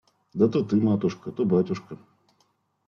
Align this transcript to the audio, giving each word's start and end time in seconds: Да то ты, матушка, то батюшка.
Да 0.41 0.47
то 0.49 0.61
ты, 0.63 0.77
матушка, 0.87 1.31
то 1.31 1.45
батюшка. 1.45 1.99